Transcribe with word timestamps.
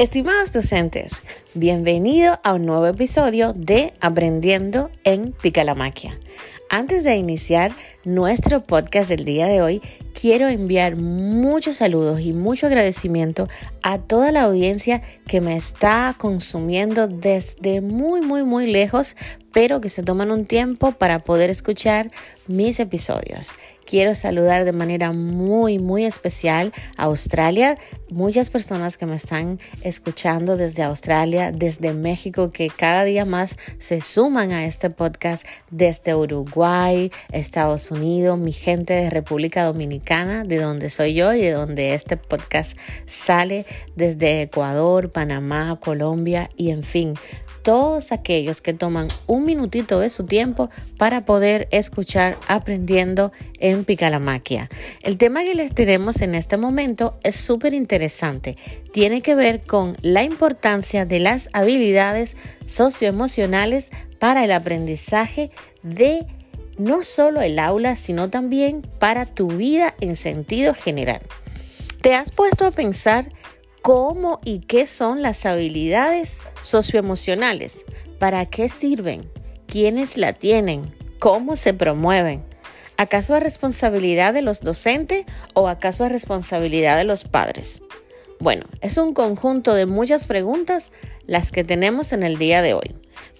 Estimados 0.00 0.54
docentes, 0.54 1.12
bienvenido 1.52 2.40
a 2.42 2.54
un 2.54 2.64
nuevo 2.64 2.86
episodio 2.86 3.52
de 3.52 3.92
Aprendiendo 4.00 4.90
en 5.04 5.32
Picalamaquia. 5.32 6.18
Antes 6.70 7.04
de 7.04 7.16
iniciar 7.16 7.72
nuestro 8.04 8.62
podcast 8.62 9.10
del 9.10 9.24
día 9.24 9.46
de 9.46 9.60
hoy, 9.62 9.82
quiero 10.14 10.48
enviar 10.48 10.96
muchos 10.96 11.76
saludos 11.76 12.20
y 12.20 12.32
mucho 12.32 12.66
agradecimiento 12.66 13.48
a 13.82 13.98
toda 13.98 14.32
la 14.32 14.42
audiencia 14.42 15.02
que 15.26 15.40
me 15.40 15.56
está 15.56 16.14
consumiendo 16.18 17.08
desde 17.08 17.80
muy, 17.80 18.20
muy, 18.20 18.44
muy 18.44 18.66
lejos, 18.66 19.16
pero 19.52 19.80
que 19.80 19.88
se 19.88 20.02
toman 20.02 20.30
un 20.30 20.46
tiempo 20.46 20.92
para 20.92 21.20
poder 21.20 21.50
escuchar 21.50 22.08
mis 22.46 22.80
episodios. 22.80 23.52
Quiero 23.84 24.14
saludar 24.14 24.64
de 24.64 24.72
manera 24.72 25.10
muy, 25.12 25.80
muy 25.80 26.04
especial 26.04 26.72
a 26.96 27.04
Australia, 27.04 27.76
muchas 28.08 28.48
personas 28.48 28.96
que 28.96 29.06
me 29.06 29.16
están 29.16 29.58
escuchando 29.82 30.56
desde 30.56 30.84
Australia, 30.84 31.50
desde 31.50 31.92
México, 31.92 32.52
que 32.52 32.68
cada 32.70 33.02
día 33.02 33.24
más 33.24 33.56
se 33.78 34.00
suman 34.00 34.52
a 34.52 34.64
este 34.64 34.90
podcast 34.90 35.44
desde 35.72 36.14
Uruguay, 36.14 37.10
Estados 37.32 37.89
Unidos, 37.90 38.38
mi 38.38 38.52
gente 38.52 38.94
de 38.94 39.10
República 39.10 39.64
Dominicana, 39.64 40.44
de 40.44 40.58
donde 40.58 40.90
soy 40.90 41.14
yo 41.14 41.32
y 41.34 41.40
de 41.40 41.52
donde 41.52 41.94
este 41.94 42.16
podcast 42.16 42.78
sale, 43.06 43.66
desde 43.96 44.42
Ecuador, 44.42 45.10
Panamá, 45.10 45.78
Colombia 45.80 46.50
y 46.56 46.70
en 46.70 46.84
fin, 46.84 47.14
todos 47.62 48.12
aquellos 48.12 48.60
que 48.60 48.72
toman 48.72 49.08
un 49.26 49.44
minutito 49.44 50.00
de 50.00 50.10
su 50.10 50.24
tiempo 50.24 50.70
para 50.96 51.24
poder 51.24 51.68
escuchar 51.70 52.36
aprendiendo 52.48 53.32
en 53.58 53.84
Picalamaquia. 53.84 54.68
El 55.02 55.16
tema 55.16 55.44
que 55.44 55.54
les 55.54 55.74
tenemos 55.74 56.20
en 56.22 56.34
este 56.34 56.56
momento 56.56 57.18
es 57.22 57.36
súper 57.36 57.74
interesante. 57.74 58.56
Tiene 58.92 59.22
que 59.22 59.34
ver 59.34 59.60
con 59.64 59.96
la 60.00 60.22
importancia 60.22 61.04
de 61.04 61.20
las 61.20 61.50
habilidades 61.52 62.36
socioemocionales 62.64 63.90
para 64.18 64.44
el 64.44 64.52
aprendizaje 64.52 65.50
de 65.82 66.26
no 66.80 67.02
solo 67.02 67.40
el 67.42 67.58
aula, 67.58 67.96
sino 67.96 68.30
también 68.30 68.82
para 68.98 69.26
tu 69.26 69.48
vida 69.48 69.94
en 70.00 70.16
sentido 70.16 70.74
general. 70.74 71.20
¿Te 72.00 72.14
has 72.14 72.32
puesto 72.32 72.66
a 72.66 72.70
pensar 72.70 73.30
cómo 73.82 74.40
y 74.44 74.60
qué 74.60 74.86
son 74.86 75.22
las 75.22 75.46
habilidades 75.46 76.42
socioemocionales, 76.62 77.84
para 78.18 78.46
qué 78.46 78.68
sirven, 78.68 79.30
quiénes 79.66 80.16
la 80.16 80.32
tienen, 80.32 80.94
cómo 81.18 81.56
se 81.56 81.74
promueven. 81.74 82.44
¿Acaso 82.96 83.34
es 83.34 83.42
responsabilidad 83.42 84.34
de 84.34 84.42
los 84.42 84.60
docentes 84.60 85.24
o 85.54 85.68
acaso 85.68 86.04
es 86.04 86.12
responsabilidad 86.12 86.98
de 86.98 87.04
los 87.04 87.24
padres? 87.24 87.82
Bueno, 88.40 88.66
es 88.82 88.98
un 88.98 89.14
conjunto 89.14 89.74
de 89.74 89.86
muchas 89.86 90.26
preguntas 90.26 90.92
las 91.26 91.50
que 91.52 91.64
tenemos 91.64 92.12
en 92.12 92.22
el 92.22 92.36
día 92.36 92.62
de 92.62 92.74
hoy. 92.74 92.94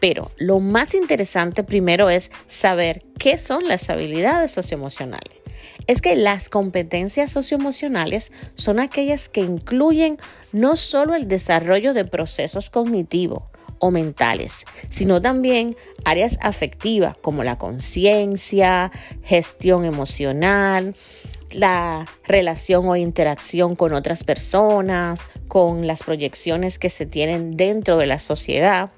Pero 0.00 0.30
lo 0.36 0.60
más 0.60 0.94
interesante 0.94 1.64
primero 1.64 2.10
es 2.10 2.30
saber 2.46 3.02
qué 3.18 3.38
son 3.38 3.68
las 3.68 3.90
habilidades 3.90 4.52
socioemocionales. 4.52 5.38
Es 5.86 6.00
que 6.00 6.16
las 6.16 6.48
competencias 6.48 7.30
socioemocionales 7.30 8.32
son 8.54 8.80
aquellas 8.80 9.28
que 9.28 9.40
incluyen 9.40 10.18
no 10.54 10.76
solo 10.76 11.16
el 11.16 11.26
desarrollo 11.26 11.94
de 11.94 12.04
procesos 12.04 12.70
cognitivos 12.70 13.42
o 13.80 13.90
mentales, 13.90 14.64
sino 14.88 15.20
también 15.20 15.76
áreas 16.04 16.38
afectivas 16.40 17.16
como 17.20 17.42
la 17.42 17.58
conciencia, 17.58 18.92
gestión 19.24 19.84
emocional, 19.84 20.94
la 21.50 22.06
relación 22.24 22.86
o 22.86 22.94
interacción 22.94 23.74
con 23.74 23.94
otras 23.94 24.22
personas, 24.22 25.26
con 25.48 25.88
las 25.88 26.04
proyecciones 26.04 26.78
que 26.78 26.88
se 26.88 27.04
tienen 27.04 27.56
dentro 27.56 27.96
de 27.96 28.06
la 28.06 28.20
sociedad. 28.20 28.92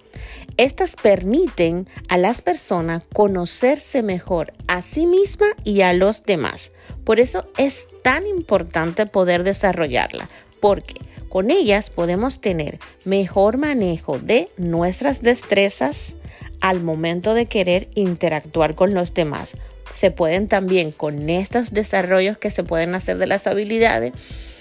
Estas 0.59 0.95
permiten 0.95 1.89
a 2.09 2.19
las 2.19 2.43
personas 2.43 3.03
conocerse 3.15 4.03
mejor 4.03 4.53
a 4.67 4.83
sí 4.83 5.07
misma 5.07 5.47
y 5.65 5.81
a 5.81 5.95
los 5.95 6.23
demás. 6.25 6.71
Por 7.05 7.19
eso 7.19 7.47
es 7.57 7.89
tan 8.03 8.27
importante 8.27 9.07
poder 9.07 9.43
desarrollarla, 9.43 10.29
porque 10.61 10.95
con 11.37 11.51
ellas 11.51 11.91
podemos 11.91 12.41
tener 12.41 12.79
mejor 13.05 13.59
manejo 13.59 14.19
de 14.19 14.49
nuestras 14.57 15.21
destrezas 15.21 16.17
al 16.63 16.83
momento 16.83 17.35
de 17.35 17.45
querer 17.45 17.91
interactuar 17.95 18.75
con 18.75 18.95
los 18.95 19.13
demás. 19.13 19.53
Se 19.93 20.11
pueden 20.11 20.49
también 20.49 20.93
con 20.93 21.29
estos 21.29 21.75
desarrollos 21.75 22.39
que 22.39 22.49
se 22.49 22.65
pueden 22.65 22.95
hacer 22.95 23.19
de 23.19 23.27
las 23.27 23.47
habilidades 23.47 24.15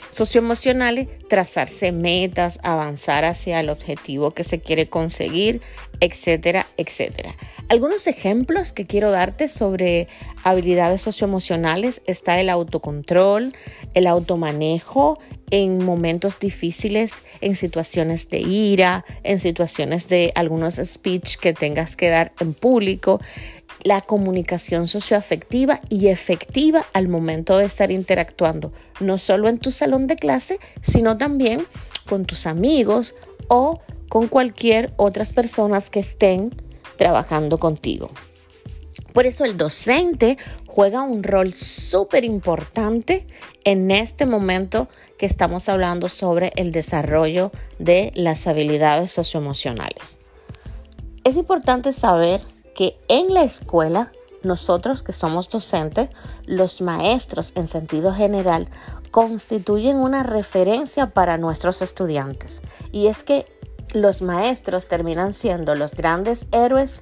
socioemocionales, 0.09 1.07
trazarse 1.29 1.93
metas, 1.93 2.59
avanzar 2.61 3.23
hacia 3.23 3.61
el 3.61 3.69
objetivo 3.69 4.31
que 4.31 4.43
se 4.43 4.59
quiere 4.59 4.89
conseguir, 4.89 5.61
etcétera, 6.01 6.67
etcétera. 6.77 7.35
Algunos 7.67 8.07
ejemplos 8.07 8.71
que 8.71 8.85
quiero 8.85 9.11
darte 9.11 9.47
sobre 9.47 10.07
habilidades 10.43 11.01
socioemocionales 11.01 12.01
está 12.05 12.39
el 12.39 12.49
autocontrol, 12.49 13.53
el 13.93 14.07
automanejo 14.07 15.19
en 15.51 15.83
momentos 15.83 16.39
difíciles, 16.39 17.23
en 17.41 17.55
situaciones 17.55 18.29
de 18.29 18.39
ira, 18.39 19.05
en 19.23 19.39
situaciones 19.39 20.07
de 20.07 20.31
algunos 20.35 20.75
speech 20.83 21.37
que 21.37 21.53
tengas 21.53 21.95
que 21.95 22.09
dar 22.09 22.33
en 22.39 22.53
público, 22.53 23.21
la 23.83 24.01
comunicación 24.01 24.87
socioafectiva 24.87 25.79
y 25.89 26.07
efectiva 26.07 26.85
al 26.93 27.07
momento 27.07 27.57
de 27.57 27.65
estar 27.65 27.91
interactuando, 27.91 28.73
no 28.99 29.17
solo 29.17 29.47
en 29.47 29.59
tu 29.59 29.71
salón 29.71 30.07
de 30.07 30.15
clase, 30.15 30.59
sino 30.81 31.17
también 31.17 31.65
con 32.07 32.25
tus 32.25 32.47
amigos 32.47 33.13
o 33.47 33.79
con 34.09 34.27
cualquier 34.27 34.93
otras 34.97 35.33
personas 35.33 35.89
que 35.89 35.99
estén 35.99 36.55
trabajando 36.97 37.57
contigo. 37.57 38.09
Por 39.15 39.25
eso 39.25 39.45
el 39.45 39.55
docente 39.55 40.37
juega 40.67 41.01
un 41.01 41.23
rol 41.23 41.53
súper 41.53 42.25
importante 42.25 43.25
en 43.63 43.89
este 43.89 44.25
momento 44.25 44.89
que 45.17 45.25
estamos 45.25 45.69
hablando 45.69 46.09
sobre 46.09 46.51
el 46.57 46.73
desarrollo 46.73 47.53
de 47.79 48.11
las 48.13 48.45
habilidades 48.45 49.13
socioemocionales. 49.13 50.19
Es 51.23 51.37
importante 51.37 51.93
saber 51.93 52.41
que 52.75 52.97
en 53.07 53.33
la 53.33 53.43
escuela, 53.43 54.11
nosotros 54.43 55.01
que 55.01 55.13
somos 55.13 55.47
docentes, 55.47 56.09
los 56.45 56.81
maestros 56.81 57.53
en 57.55 57.69
sentido 57.69 58.13
general, 58.13 58.67
constituyen 59.11 59.95
una 59.95 60.23
referencia 60.23 61.11
para 61.11 61.37
nuestros 61.37 61.81
estudiantes. 61.81 62.61
Y 62.91 63.07
es 63.07 63.23
que 63.23 63.45
los 63.93 64.21
maestros 64.21 64.89
terminan 64.89 65.31
siendo 65.31 65.73
los 65.73 65.91
grandes 65.91 66.47
héroes 66.51 67.01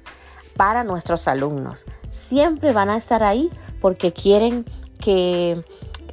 para 0.56 0.84
nuestros 0.84 1.28
alumnos. 1.28 1.84
Siempre 2.08 2.72
van 2.72 2.90
a 2.90 2.96
estar 2.96 3.22
ahí 3.22 3.50
porque 3.80 4.12
quieren 4.12 4.64
que 5.00 5.64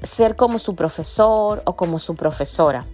ser 0.04 0.36
como 0.36 0.60
su 0.60 0.76
profesor 0.76 1.62
o 1.66 1.76
como 1.76 2.00
su 2.00 2.16
profesora 2.16 2.86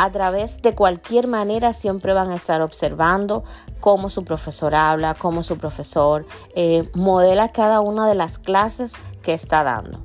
a 0.00 0.10
través 0.10 0.62
de 0.62 0.74
cualquier 0.74 1.26
manera 1.26 1.74
siempre 1.74 2.14
van 2.14 2.30
a 2.30 2.36
estar 2.36 2.62
observando 2.62 3.44
cómo 3.80 4.08
su 4.08 4.24
profesor 4.24 4.74
habla, 4.74 5.12
cómo 5.12 5.42
su 5.42 5.58
profesor 5.58 6.24
eh, 6.54 6.88
modela 6.94 7.52
cada 7.52 7.80
una 7.80 8.08
de 8.08 8.14
las 8.14 8.38
clases 8.38 8.94
que 9.22 9.34
está 9.34 9.62
dando. 9.62 10.02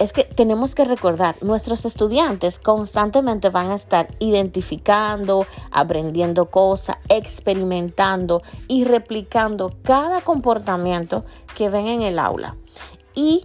Es 0.00 0.14
que 0.14 0.24
tenemos 0.24 0.74
que 0.74 0.86
recordar, 0.86 1.36
nuestros 1.42 1.84
estudiantes 1.84 2.58
constantemente 2.58 3.50
van 3.50 3.70
a 3.70 3.74
estar 3.74 4.08
identificando, 4.18 5.46
aprendiendo 5.70 6.50
cosas, 6.50 6.96
experimentando 7.10 8.40
y 8.66 8.84
replicando 8.84 9.76
cada 9.82 10.22
comportamiento 10.22 11.26
que 11.54 11.68
ven 11.68 11.86
en 11.86 12.00
el 12.00 12.18
aula. 12.18 12.56
Y 13.14 13.44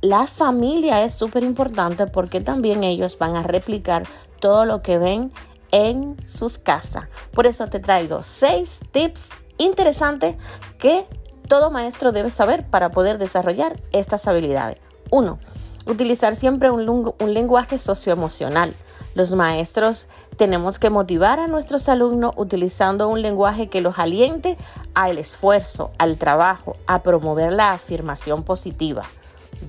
la 0.00 0.28
familia 0.28 1.02
es 1.02 1.14
súper 1.14 1.42
importante 1.42 2.06
porque 2.06 2.40
también 2.40 2.84
ellos 2.84 3.18
van 3.18 3.34
a 3.34 3.42
replicar 3.42 4.06
todo 4.38 4.64
lo 4.64 4.82
que 4.82 4.98
ven 4.98 5.32
en 5.72 6.16
sus 6.28 6.58
casas. 6.58 7.08
Por 7.32 7.48
eso 7.48 7.66
te 7.66 7.80
traigo 7.80 8.22
seis 8.22 8.82
tips 8.92 9.30
interesantes 9.58 10.36
que 10.78 11.08
todo 11.48 11.72
maestro 11.72 12.12
debe 12.12 12.30
saber 12.30 12.70
para 12.70 12.92
poder 12.92 13.18
desarrollar 13.18 13.82
estas 13.90 14.28
habilidades. 14.28 14.78
Uno, 15.10 15.40
utilizar 15.88 16.36
siempre 16.36 16.70
un, 16.70 17.14
lenguaje 17.18 17.78
socioemocional. 17.78 18.74
Los 19.14 19.34
maestros 19.34 20.06
tenemos 20.36 20.78
que 20.78 20.90
motivar 20.90 21.40
a 21.40 21.48
nuestros 21.48 21.88
alumnos 21.88 22.32
utilizando 22.36 23.08
un 23.08 23.22
lenguaje 23.22 23.68
que 23.68 23.80
los 23.80 23.98
aliente 23.98 24.56
al 24.94 25.18
esfuerzo, 25.18 25.90
al 25.98 26.18
trabajo, 26.18 26.76
a 26.86 27.02
promover 27.02 27.52
la 27.52 27.72
afirmación 27.72 28.44
positiva. 28.44 29.04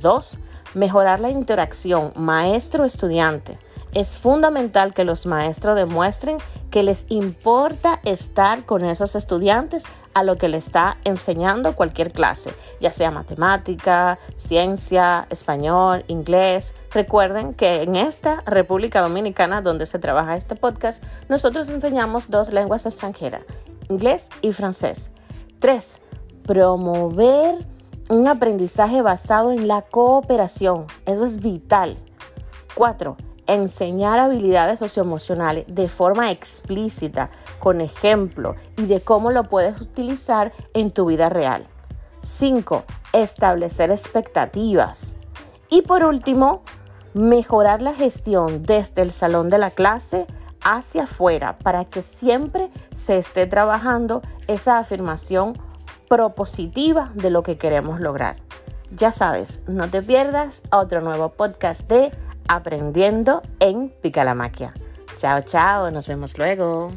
Dos, 0.02 0.38
mejorar 0.74 1.20
la 1.20 1.30
interacción 1.30 2.12
maestro-estudiante. 2.16 3.58
Es 3.94 4.20
fundamental 4.20 4.94
que 4.94 5.04
los 5.04 5.26
maestros 5.26 5.76
demuestren 5.76 6.38
que 6.70 6.84
les 6.84 7.08
importa 7.10 8.00
estar 8.04 8.66
con 8.66 8.86
esos 8.86 9.16
estudiantes 9.16 9.86
a 10.14 10.24
lo 10.24 10.38
que 10.38 10.50
le 10.50 10.58
está 10.58 10.98
enseñando 11.04 11.76
cualquier 11.76 12.12
clase, 12.12 12.54
ya 12.80 12.92
sea 12.92 13.12
matemática, 13.12 14.20
ciencia, 14.36 15.28
español, 15.30 16.04
inglés. 16.08 16.74
Recuerden 16.92 17.54
que 17.54 17.84
en 17.84 17.96
esta 17.96 18.42
República 18.46 19.02
Dominicana 19.02 19.62
donde 19.62 19.86
se 19.86 20.00
trabaja 20.00 20.36
este 20.36 20.56
podcast, 20.56 21.04
nosotros 21.28 21.70
enseñamos 21.70 22.30
dos 22.30 22.52
lenguas 22.52 22.86
extranjeras, 22.86 23.44
inglés 23.90 24.30
y 24.42 24.52
francés. 24.52 25.12
Tres, 25.60 26.02
promover 26.44 27.56
un 28.10 28.28
aprendizaje 28.28 29.02
basado 29.02 29.52
en 29.52 29.68
la 29.68 29.84
cooperación. 29.84 30.88
Eso 31.06 31.24
es 31.24 31.40
vital. 31.40 31.96
Cuatro, 32.76 33.18
enseñar 33.54 34.20
habilidades 34.20 34.80
socioemocionales 34.80 35.66
de 35.68 35.90
forma 35.90 36.32
explícita, 36.32 37.30
con 37.60 37.82
ejemplo 37.82 38.56
y 38.78 38.86
de 38.86 39.02
cómo 39.02 39.32
lo 39.32 39.44
puedes 39.46 39.80
utilizar 39.82 40.52
en 40.74 40.92
tu 40.92 41.06
vida 41.06 41.30
real. 41.30 41.66
5. 42.22 42.84
Establecer 43.14 43.92
expectativas. 43.92 45.18
Y 45.70 45.84
por 45.84 46.04
último, 46.04 46.64
mejorar 47.14 47.82
la 47.82 47.94
gestión 47.94 48.64
desde 48.64 49.02
el 49.02 49.12
salón 49.12 49.50
de 49.50 49.58
la 49.58 49.72
clase 49.72 50.28
hacia 50.62 51.04
afuera 51.04 51.58
para 51.60 51.86
que 51.86 52.02
siempre 52.04 52.70
se 52.94 53.18
esté 53.18 53.46
trabajando 53.48 54.22
esa 54.48 54.78
afirmación 54.78 55.60
propositiva 56.10 57.12
de 57.14 57.30
lo 57.30 57.44
que 57.44 57.58
queremos 57.58 58.00
lograr. 58.00 58.36
Ya 58.92 59.12
sabes, 59.12 59.62
no 59.68 59.88
te 59.90 60.02
pierdas 60.02 60.64
otro 60.72 61.02
nuevo 61.02 61.30
podcast 61.30 61.88
de 61.88 62.12
aprendiendo 62.50 63.44
en 63.60 63.90
Picalamaquia. 64.02 64.74
Chao, 65.16 65.42
chao, 65.42 65.92
nos 65.92 66.08
vemos 66.08 66.38
luego. 66.38 66.92